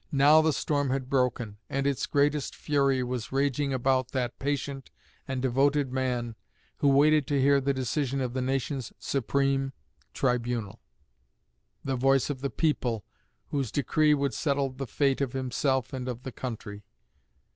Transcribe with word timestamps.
Now 0.11 0.41
the 0.41 0.51
storm 0.51 0.89
had 0.89 1.11
broken, 1.11 1.57
and 1.69 1.85
its 1.85 2.07
greatest 2.07 2.55
fury 2.55 3.03
was 3.03 3.31
raging 3.31 3.71
about 3.71 4.13
that 4.13 4.39
patient 4.39 4.89
and 5.27 5.43
devoted 5.43 5.91
man 5.91 6.33
who 6.77 6.87
waited 6.87 7.27
to 7.27 7.39
hear 7.39 7.61
the 7.61 7.71
decision 7.75 8.19
of 8.19 8.33
the 8.33 8.41
nation's 8.41 8.91
supreme 8.97 9.73
tribunal 10.11 10.79
the 11.83 11.95
voice 11.95 12.31
of 12.31 12.41
the 12.41 12.49
people 12.49 13.05
whose 13.51 13.71
decree 13.71 14.15
would 14.15 14.33
settle 14.33 14.71
the 14.71 14.87
fate 14.87 15.21
of 15.21 15.33
himself 15.33 15.93
and 15.93 16.07
of 16.07 16.23
the 16.23 16.31
country. 16.31 16.81